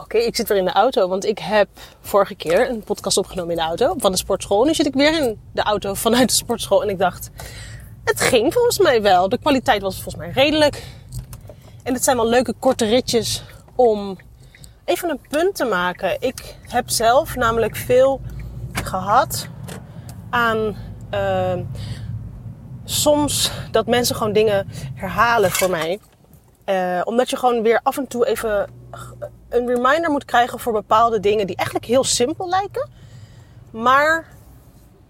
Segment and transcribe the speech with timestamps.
[0.00, 1.68] Oké, ik zit weer in de auto, want ik heb
[2.00, 4.64] vorige keer een podcast opgenomen in de auto van de sportschool.
[4.64, 7.30] Nu zit ik weer in de auto vanuit de sportschool en ik dacht,
[8.04, 9.28] het ging volgens mij wel.
[9.28, 10.84] De kwaliteit was volgens mij redelijk.
[11.82, 13.42] En het zijn wel leuke korte ritjes
[13.74, 14.18] om
[14.84, 16.16] even een punt te maken.
[16.20, 18.20] Ik heb zelf namelijk veel
[18.72, 19.48] gehad
[20.30, 20.76] aan
[21.14, 21.58] uh,
[22.84, 25.98] soms dat mensen gewoon dingen herhalen voor mij.
[26.66, 28.70] Uh, omdat je gewoon weer af en toe even
[29.48, 32.88] een reminder moet krijgen voor bepaalde dingen die eigenlijk heel simpel lijken,
[33.70, 34.26] maar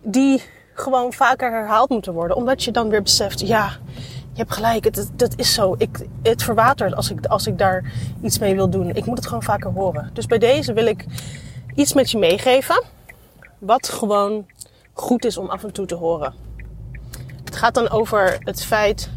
[0.02, 0.42] die
[0.74, 2.36] gewoon vaker herhaald moeten worden.
[2.36, 3.70] Omdat je dan weer beseft, ja,
[4.32, 5.74] je hebt gelijk, het, dat is zo.
[5.78, 7.92] Ik, het verwatert als ik, als ik daar
[8.22, 8.88] iets mee wil doen.
[8.88, 10.10] Ik moet het gewoon vaker horen.
[10.12, 11.04] Dus bij deze wil ik
[11.74, 12.84] iets met je meegeven,
[13.58, 14.46] wat gewoon
[14.92, 16.34] goed is om af en toe te horen.
[17.44, 19.10] Het gaat dan over het feit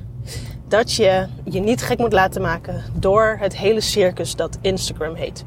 [0.71, 5.45] dat je je niet gek moet laten maken door het hele circus dat Instagram heet.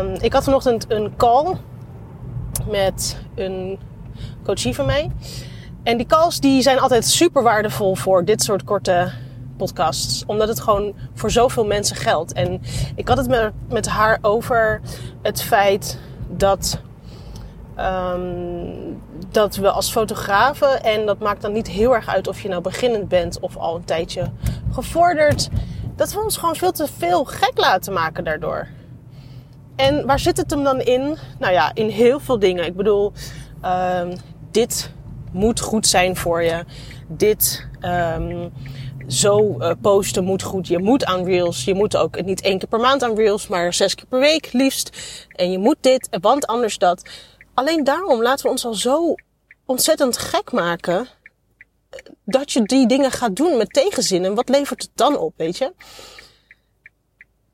[0.00, 1.56] Um, ik had vanochtend een call
[2.70, 3.78] met een
[4.44, 5.10] coachie van mij.
[5.82, 9.12] En die calls die zijn altijd super waardevol voor dit soort korte
[9.56, 10.24] podcasts.
[10.26, 12.32] Omdat het gewoon voor zoveel mensen geldt.
[12.32, 12.60] En
[12.94, 14.80] ik had het met, met haar over
[15.22, 16.80] het feit dat
[17.78, 19.02] Um,
[19.32, 22.62] dat we als fotografen, en dat maakt dan niet heel erg uit of je nou
[22.62, 24.30] beginnend bent of al een tijdje
[24.72, 25.48] gevorderd,
[25.96, 28.68] dat we ons gewoon veel te veel gek laten maken daardoor.
[29.76, 31.16] En waar zit het hem dan in?
[31.38, 32.64] Nou ja, in heel veel dingen.
[32.64, 33.12] Ik bedoel,
[33.64, 34.12] um,
[34.50, 34.90] dit
[35.32, 36.64] moet goed zijn voor je.
[37.08, 38.52] Dit um,
[39.06, 40.66] zo uh, posten moet goed.
[40.66, 41.64] Je moet aan Reels.
[41.64, 44.52] Je moet ook niet één keer per maand aan Reels, maar zes keer per week
[44.52, 44.96] liefst.
[45.28, 47.10] En je moet dit, want anders dat
[47.54, 49.14] alleen daarom laten we ons al zo
[49.64, 51.08] ontzettend gek maken.
[52.24, 54.24] Dat je die dingen gaat doen met tegenzin.
[54.24, 55.72] En wat levert het dan op, weet je?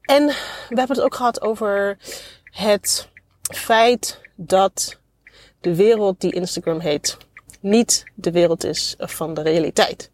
[0.02, 0.26] En
[0.68, 1.98] we hebben het ook gehad over
[2.44, 3.08] het
[3.54, 4.98] feit dat
[5.60, 7.16] de wereld die Instagram heet,
[7.60, 10.10] niet de wereld is van de realiteit.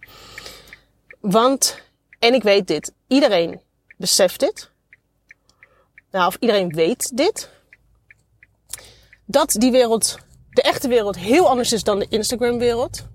[1.20, 1.78] Want,
[2.18, 3.60] en ik weet dit, iedereen
[3.96, 4.70] beseft dit.
[6.10, 7.50] Nou, of iedereen weet dit
[9.26, 10.18] dat die wereld,
[10.50, 13.06] de echte wereld, heel anders is dan de Instagram-wereld.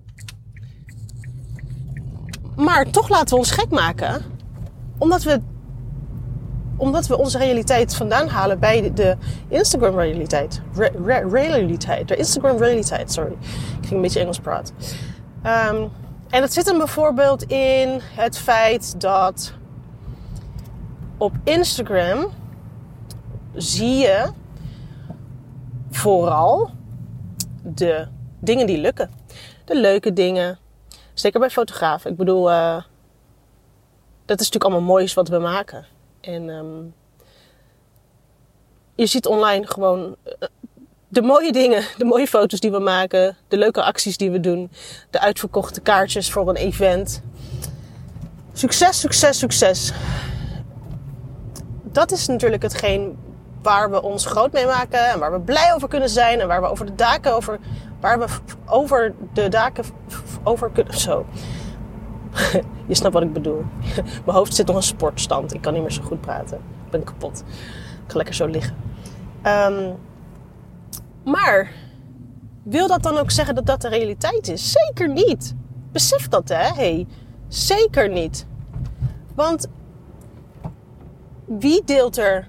[2.56, 4.24] Maar toch laten we ons gek maken,
[4.98, 5.40] omdat we,
[6.76, 9.16] omdat we onze realiteit vandaan halen bij de
[9.48, 10.60] Instagram-realiteit.
[10.74, 13.32] Re, re, realiteit, de Instagram-realiteit, sorry.
[13.32, 14.74] Ik ging een beetje Engels praten.
[15.46, 15.90] Um,
[16.30, 19.52] en dat zit hem bijvoorbeeld in het feit dat
[21.16, 22.26] op Instagram
[23.54, 24.26] zie je
[26.00, 26.70] vooral
[27.62, 28.06] de
[28.38, 29.10] dingen die lukken.
[29.64, 30.58] De leuke dingen.
[31.14, 32.10] Zeker bij fotografen.
[32.10, 32.82] Ik bedoel, uh,
[34.24, 35.86] dat is natuurlijk allemaal moois wat we maken.
[36.20, 36.94] En um,
[38.94, 40.48] je ziet online gewoon uh,
[41.08, 44.70] de mooie dingen, de mooie foto's die we maken, de leuke acties die we doen,
[45.10, 47.22] de uitverkochte kaartjes voor een event.
[48.52, 49.92] Succes, succes, succes.
[51.82, 53.18] Dat is natuurlijk hetgeen
[53.62, 56.60] waar we ons groot mee maken en waar we blij over kunnen zijn en waar
[56.60, 57.58] we over de daken over,
[58.00, 58.26] waar we
[58.66, 59.84] over de daken
[60.42, 60.98] over kunnen.
[60.98, 61.26] Zo.
[62.86, 63.64] Je snapt wat ik bedoel.
[64.24, 65.54] Mijn hoofd zit nog een sportstand.
[65.54, 66.56] Ik kan niet meer zo goed praten.
[66.56, 67.44] Ik ben kapot.
[68.04, 68.76] Ik ga lekker zo liggen.
[69.46, 69.96] Um,
[71.24, 71.72] maar
[72.62, 74.72] wil dat dan ook zeggen dat dat de realiteit is?
[74.72, 75.54] Zeker niet.
[75.92, 76.68] Besef dat, hè?
[76.74, 77.06] Hey,
[77.48, 78.46] zeker niet.
[79.34, 79.68] Want
[81.44, 82.48] wie deelt er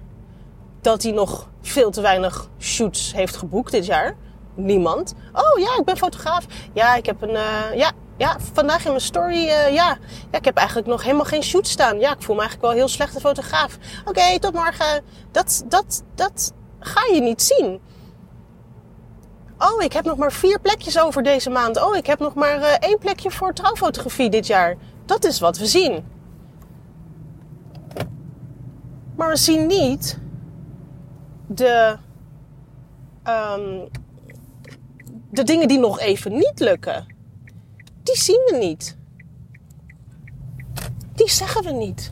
[0.81, 4.15] dat hij nog veel te weinig shoots heeft geboekt dit jaar.
[4.55, 5.13] Niemand.
[5.33, 6.45] Oh ja, ik ben fotograaf.
[6.73, 7.29] Ja, ik heb een.
[7.29, 9.43] Uh, ja, ja, vandaag in mijn story.
[9.43, 9.97] Uh, ja.
[10.31, 11.99] ja, ik heb eigenlijk nog helemaal geen shoot staan.
[11.99, 13.77] Ja, ik voel me eigenlijk wel heel slechte fotograaf.
[14.05, 15.03] Oké, tot morgen.
[15.31, 17.79] Dat, dat, dat ga je niet zien.
[19.57, 21.83] Oh, ik heb nog maar vier plekjes over deze maand.
[21.83, 24.77] Oh, ik heb nog maar uh, één plekje voor trouwfotografie dit jaar.
[25.05, 26.05] Dat is wat we zien.
[29.15, 30.20] Maar we zien niet
[31.55, 31.97] de,
[33.27, 33.89] um,
[35.29, 37.15] de dingen die nog even niet lukken,
[38.03, 38.97] die zien we niet.
[41.13, 42.11] Die zeggen we niet.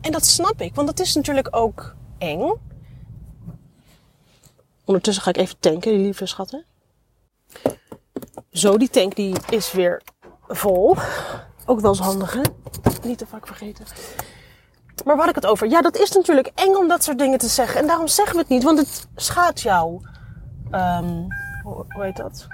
[0.00, 2.52] En dat snap ik, want dat is natuurlijk ook eng.
[4.84, 6.64] Ondertussen ga ik even tanken, lieve schatten.
[8.50, 10.02] Zo, die tank die is weer
[10.48, 10.96] vol.
[11.66, 12.40] Ook wel eens handig, hè?
[13.02, 13.84] Niet te vaak vergeten.
[15.04, 15.68] Maar waar had ik het over?
[15.68, 17.80] Ja, dat is natuurlijk eng om dat soort dingen te zeggen.
[17.80, 20.00] En daarom zeggen we het niet, want het schaadt jou.
[20.70, 21.26] Um,
[21.62, 22.46] hoe, heet dat?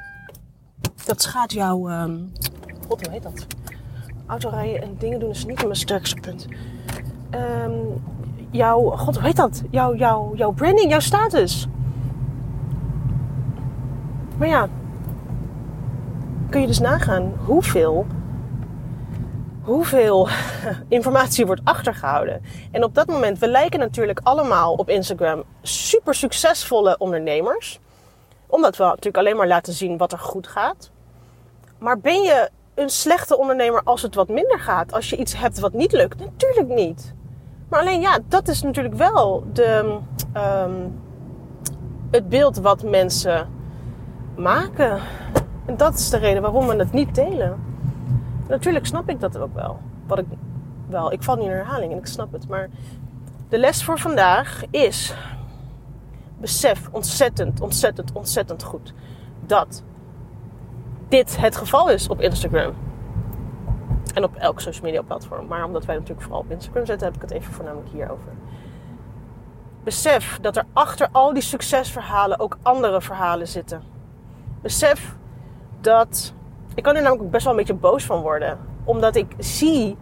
[1.05, 1.93] Dat schaadt jou.
[1.93, 2.33] Um,
[2.89, 3.47] God, hoe heet dat?
[4.27, 6.47] Autorijden en dingen doen is niet mijn sterkste punt.
[7.31, 8.03] Um,
[8.51, 9.63] jouw, god, hoe heet dat?
[9.71, 11.69] Jouw, jouw, jouw branding, jouw status.
[14.39, 14.69] Maar ja,
[16.51, 18.07] kun je dus nagaan hoeveel,
[19.69, 20.29] hoeveel
[20.89, 22.43] informatie wordt achtergehouden.
[22.71, 27.81] En op dat moment, we lijken natuurlijk allemaal op Instagram super succesvolle ondernemers.
[28.47, 30.91] Omdat we natuurlijk alleen maar laten zien wat er goed gaat.
[31.79, 34.93] Maar ben je een slechte ondernemer als het wat minder gaat?
[34.93, 36.19] Als je iets hebt wat niet lukt?
[36.19, 37.15] Natuurlijk niet.
[37.69, 39.99] Maar alleen ja, dat is natuurlijk wel de,
[40.37, 41.01] um,
[42.11, 43.49] het beeld wat mensen
[44.37, 45.01] maken.
[45.67, 47.68] En dat is de reden waarom we het niet delen.
[48.49, 49.81] Natuurlijk snap ik dat ook wel.
[50.07, 50.27] Wat ik,
[50.89, 52.49] wel, ik val niet in herhaling en ik snap het.
[52.49, 52.69] Maar
[53.49, 55.15] de les voor vandaag is:
[56.39, 58.95] besef ontzettend, ontzettend, ontzettend goed
[59.47, 59.83] dat
[61.09, 62.75] dit het geval is op Instagram.
[64.15, 65.47] En op elk social media platform.
[65.47, 68.33] Maar omdat wij natuurlijk vooral op Instagram zetten, heb ik het even voornamelijk hierover.
[69.85, 73.83] Besef dat er achter al die succesverhalen ook andere verhalen zitten.
[74.63, 75.17] Besef
[75.81, 76.35] dat.
[76.79, 78.59] Ik kan er namelijk best wel een beetje boos van worden.
[78.85, 79.97] Omdat ik zie.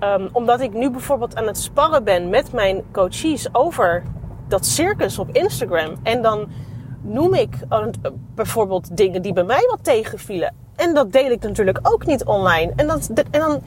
[0.00, 4.02] Um, omdat ik nu bijvoorbeeld aan het sparren ben met mijn coaches over
[4.48, 5.96] dat circus op Instagram.
[6.02, 6.48] En dan
[7.00, 7.86] noem ik uh,
[8.34, 10.54] bijvoorbeeld dingen die bij mij wat tegenvielen.
[10.76, 12.72] En dat deel ik natuurlijk ook niet online.
[12.76, 13.62] En, dat, en dan,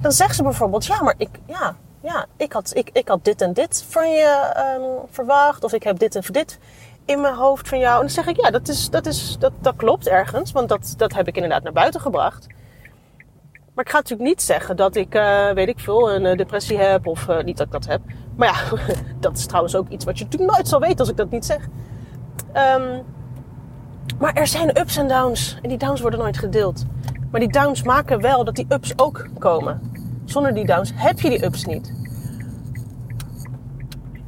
[0.00, 3.40] dan zegt ze bijvoorbeeld: Ja, maar ik, ja, ja, ik, had, ik, ik had dit
[3.40, 5.64] en dit van je um, verwacht.
[5.64, 6.58] Of ik heb dit en dit
[7.04, 7.94] in mijn hoofd van jou.
[7.94, 10.52] En dan zeg ik: Ja, dat, is, dat, is, dat, dat klopt ergens.
[10.52, 12.46] Want dat, dat heb ik inderdaad naar buiten gebracht.
[13.74, 16.78] Maar ik ga natuurlijk niet zeggen dat ik, uh, weet ik veel, een uh, depressie
[16.78, 17.06] heb.
[17.06, 18.00] Of uh, niet dat ik dat heb.
[18.36, 18.78] Maar ja,
[19.20, 21.44] dat is trouwens ook iets wat je natuurlijk nooit zal weten als ik dat niet
[21.44, 21.68] zeg.
[22.54, 23.02] Um,
[24.18, 25.58] maar er zijn ups en downs.
[25.62, 26.84] En die downs worden nooit gedeeld.
[27.30, 29.92] Maar die downs maken wel dat die ups ook komen.
[30.24, 32.03] Zonder die downs heb je die ups niet.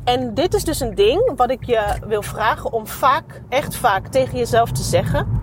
[0.07, 4.07] En dit is dus een ding wat ik je wil vragen om vaak, echt vaak
[4.07, 5.41] tegen jezelf te zeggen.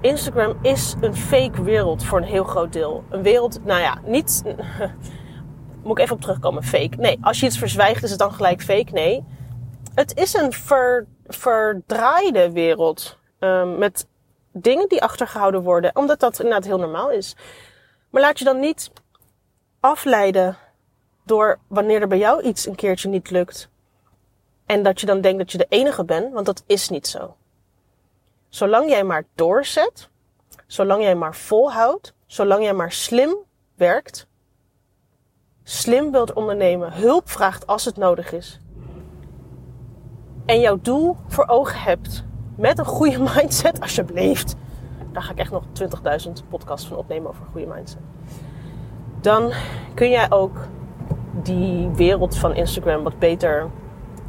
[0.00, 3.04] Instagram is een fake wereld voor een heel groot deel.
[3.10, 4.42] Een wereld, nou ja, niet.
[5.82, 6.96] Moet ik even op terugkomen, fake.
[6.96, 8.92] Nee, als je iets verzwijgt, is het dan gelijk fake?
[8.92, 9.24] Nee.
[9.94, 13.18] Het is een ver, verdraaide wereld.
[13.38, 14.06] Um, met
[14.52, 15.96] dingen die achtergehouden worden.
[15.96, 17.36] Omdat dat inderdaad heel normaal is.
[18.10, 18.90] Maar laat je dan niet
[19.80, 20.56] afleiden
[21.24, 23.68] door wanneer er bij jou iets een keertje niet lukt.
[24.66, 27.36] En dat je dan denkt dat je de enige bent, want dat is niet zo.
[28.48, 30.08] Zolang jij maar doorzet,
[30.66, 33.36] zolang jij maar volhoudt, zolang jij maar slim
[33.74, 34.26] werkt,
[35.62, 38.60] slim wilt ondernemen, hulp vraagt als het nodig is,
[40.46, 42.24] en jouw doel voor ogen hebt
[42.56, 44.54] met een goede mindset, alsjeblieft.
[45.12, 45.64] Daar ga ik echt nog
[46.26, 48.00] 20.000 podcasts van opnemen over een goede mindset.
[49.20, 49.52] Dan
[49.94, 50.56] kun jij ook
[51.42, 53.60] die wereld van Instagram wat beter.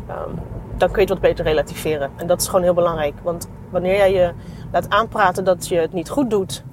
[0.09, 0.39] Um,
[0.77, 2.11] dan kun je het wat beter relativeren.
[2.15, 3.13] En dat is gewoon heel belangrijk.
[3.23, 4.33] Want wanneer jij je
[4.71, 6.63] laat aanpraten dat je het niet goed doet,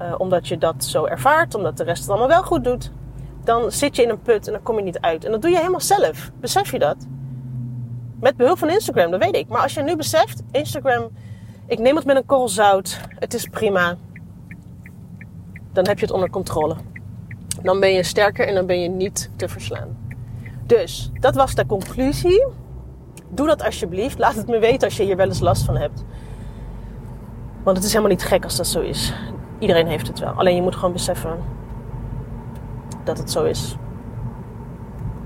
[0.00, 2.92] uh, omdat je dat zo ervaart, omdat de rest het allemaal wel goed doet,
[3.44, 5.24] dan zit je in een put en dan kom je niet uit.
[5.24, 6.30] En dat doe je helemaal zelf.
[6.40, 6.96] Besef je dat?
[8.20, 9.48] Met behulp van Instagram, dat weet ik.
[9.48, 11.08] Maar als je nu beseft, Instagram,
[11.66, 13.00] ik neem het met een korrel zout.
[13.18, 13.96] Het is prima.
[15.72, 16.76] Dan heb je het onder controle.
[17.62, 19.96] Dan ben je sterker en dan ben je niet te verslaan.
[20.66, 22.46] Dus, dat was de conclusie.
[23.28, 24.18] Doe dat alsjeblieft.
[24.18, 26.04] Laat het me weten als je hier wel eens last van hebt.
[27.62, 29.12] Want het is helemaal niet gek als dat zo is.
[29.58, 30.32] Iedereen heeft het wel.
[30.32, 31.38] Alleen je moet gewoon beseffen
[33.04, 33.76] dat het zo is.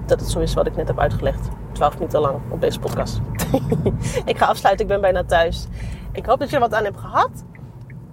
[0.06, 1.48] Dat het zo is wat ik net heb uitgelegd.
[1.72, 3.20] 12 minuten lang op deze podcast.
[4.24, 5.66] ik ga afsluiten, ik ben bijna thuis.
[6.12, 7.44] Ik hoop dat je er wat aan hebt gehad.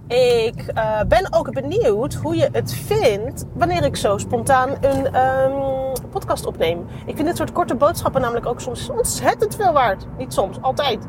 [0.06, 5.92] Ik uh, ben ook benieuwd hoe je het vindt wanneer ik zo spontaan een um,
[6.10, 6.86] podcast opneem.
[7.06, 10.06] Ik vind dit soort korte boodschappen namelijk ook soms ontzettend veel waard.
[10.18, 11.06] Niet soms, altijd.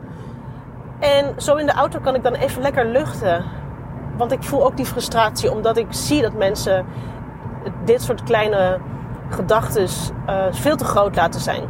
[1.00, 3.46] En zo in de auto kan ik dan even lekker luchten.
[4.18, 6.86] Want ik voel ook die frustratie omdat ik zie dat mensen
[7.86, 8.80] dit soort kleine
[9.30, 9.88] gedachten
[10.30, 11.64] uh, veel te groot laten zijn.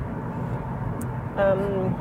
[1.38, 1.96] Um,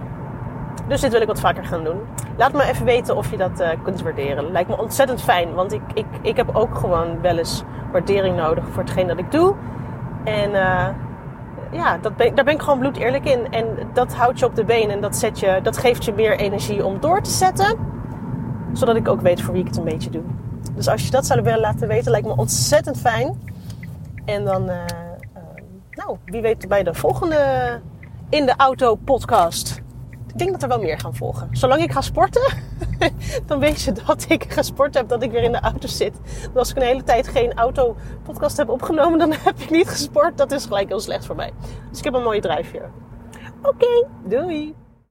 [0.88, 2.00] dus dit wil ik wat vaker gaan doen.
[2.36, 4.52] Laat me even weten of je dat uh, kunt waarderen.
[4.52, 7.62] Lijkt me ontzettend fijn, want ik, ik, ik heb ook gewoon wel eens
[7.92, 9.54] waardering nodig voor hetgeen dat ik doe.
[10.24, 10.88] En uh,
[11.70, 13.52] ja, dat daar ben ik gewoon bloed eerlijk in.
[13.52, 16.38] En dat houdt je op de been en dat, zet je, dat geeft je meer
[16.38, 17.76] energie om door te zetten.
[18.72, 20.22] Zodat ik ook weet voor wie ik het een beetje doe.
[20.74, 23.40] Dus als je dat zou willen laten weten, lijkt me ontzettend fijn.
[24.24, 24.76] En dan, uh,
[25.90, 27.80] nou, wie weet bij de volgende
[28.28, 29.73] in de auto podcast.
[30.34, 31.48] Ik denk dat er wel meer gaan volgen.
[31.52, 32.54] Zolang ik ga sporten,
[33.46, 36.20] dan weet je dat ik gesport heb, dat ik weer in de auto zit.
[36.22, 40.38] Maar als ik een hele tijd geen auto-podcast heb opgenomen, dan heb ik niet gesport.
[40.38, 41.52] Dat is gelijk heel slecht voor mij.
[41.90, 42.90] Dus ik heb een mooie drijfveer.
[43.62, 44.83] Oké, doei!